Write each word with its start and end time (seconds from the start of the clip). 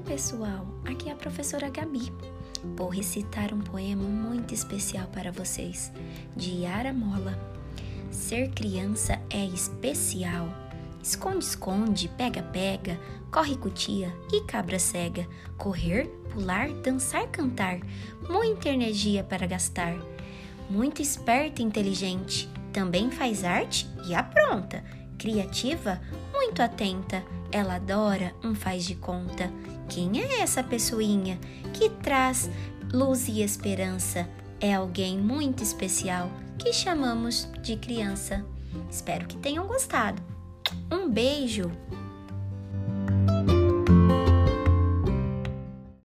pessoal, 0.00 0.66
aqui 0.84 1.08
é 1.08 1.12
a 1.12 1.16
professora 1.16 1.68
Gabi. 1.68 2.12
Vou 2.76 2.88
recitar 2.88 3.52
um 3.52 3.60
poema 3.60 4.02
muito 4.02 4.54
especial 4.54 5.06
para 5.08 5.30
vocês, 5.30 5.92
de 6.36 6.62
Yara 6.62 6.92
Mola. 6.92 7.38
Ser 8.10 8.50
criança 8.50 9.20
é 9.30 9.44
especial. 9.44 10.48
Esconde, 11.02 11.44
esconde, 11.44 12.08
pega, 12.16 12.42
pega, 12.42 12.98
corre, 13.30 13.56
cutia 13.56 14.14
e 14.32 14.40
cabra 14.42 14.78
cega. 14.78 15.28
Correr, 15.58 16.06
pular, 16.32 16.70
dançar, 16.82 17.28
cantar. 17.28 17.78
Muita 18.28 18.70
energia 18.70 19.22
para 19.22 19.46
gastar. 19.46 19.96
Muito 20.70 21.02
esperta 21.02 21.60
e 21.60 21.64
inteligente. 21.64 22.48
Também 22.72 23.10
faz 23.10 23.44
arte 23.44 23.86
e 24.06 24.14
apronta. 24.14 24.82
Criativa, 25.18 26.00
muito 26.32 26.62
atenta. 26.62 27.24
Ela 27.50 27.76
adora 27.76 28.34
um 28.42 28.54
faz 28.54 28.84
de 28.84 28.94
conta. 28.94 29.50
Quem 29.88 30.20
é 30.20 30.40
essa 30.40 30.62
pessoinha 30.62 31.38
que 31.72 31.88
traz 31.88 32.50
luz 32.92 33.28
e 33.28 33.42
esperança? 33.42 34.28
É 34.60 34.74
alguém 34.74 35.18
muito 35.18 35.62
especial 35.62 36.30
que 36.58 36.72
chamamos 36.72 37.48
de 37.62 37.76
criança. 37.76 38.44
Espero 38.90 39.26
que 39.26 39.36
tenham 39.36 39.66
gostado. 39.66 40.22
Um 40.90 41.08
beijo! 41.08 41.70